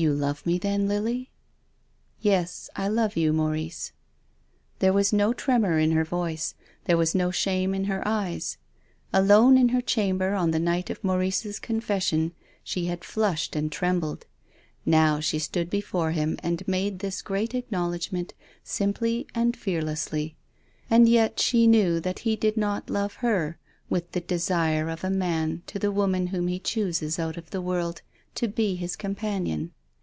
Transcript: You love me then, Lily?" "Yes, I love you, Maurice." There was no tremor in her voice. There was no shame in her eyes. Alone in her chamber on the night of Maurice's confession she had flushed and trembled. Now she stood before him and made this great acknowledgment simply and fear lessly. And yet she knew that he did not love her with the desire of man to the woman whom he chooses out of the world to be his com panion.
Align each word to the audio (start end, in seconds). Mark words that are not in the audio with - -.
You 0.00 0.14
love 0.14 0.46
me 0.46 0.56
then, 0.56 0.88
Lily?" 0.88 1.30
"Yes, 2.22 2.70
I 2.74 2.88
love 2.88 3.18
you, 3.18 3.34
Maurice." 3.34 3.92
There 4.78 4.94
was 4.94 5.12
no 5.12 5.34
tremor 5.34 5.78
in 5.78 5.90
her 5.92 6.04
voice. 6.06 6.54
There 6.86 6.96
was 6.96 7.14
no 7.14 7.30
shame 7.30 7.74
in 7.74 7.84
her 7.84 8.00
eyes. 8.08 8.56
Alone 9.12 9.58
in 9.58 9.70
her 9.70 9.82
chamber 9.82 10.32
on 10.32 10.52
the 10.52 10.58
night 10.58 10.88
of 10.88 11.04
Maurice's 11.04 11.58
confession 11.58 12.32
she 12.64 12.86
had 12.86 13.04
flushed 13.04 13.54
and 13.54 13.70
trembled. 13.70 14.24
Now 14.86 15.20
she 15.20 15.38
stood 15.38 15.68
before 15.68 16.12
him 16.12 16.38
and 16.42 16.66
made 16.66 17.00
this 17.00 17.20
great 17.20 17.54
acknowledgment 17.54 18.32
simply 18.64 19.26
and 19.34 19.54
fear 19.54 19.82
lessly. 19.82 20.34
And 20.88 21.10
yet 21.10 21.38
she 21.40 21.66
knew 21.66 22.00
that 22.00 22.20
he 22.20 22.36
did 22.36 22.56
not 22.56 22.88
love 22.88 23.16
her 23.16 23.58
with 23.90 24.12
the 24.12 24.22
desire 24.22 24.88
of 24.88 25.04
man 25.10 25.62
to 25.66 25.78
the 25.78 25.92
woman 25.92 26.28
whom 26.28 26.48
he 26.48 26.58
chooses 26.58 27.18
out 27.18 27.36
of 27.36 27.50
the 27.50 27.60
world 27.60 28.00
to 28.36 28.48
be 28.48 28.76
his 28.76 28.96
com 28.96 29.14
panion. 29.14 29.72